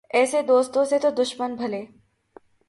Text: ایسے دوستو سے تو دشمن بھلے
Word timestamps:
ایسے 0.09 0.41
دوستو 0.41 0.85
سے 0.85 0.99
تو 0.99 1.09
دشمن 1.09 1.55
بھلے 1.55 1.85